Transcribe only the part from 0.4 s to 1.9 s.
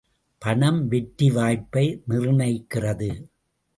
பணம் வெற்றி வாய்ப்பை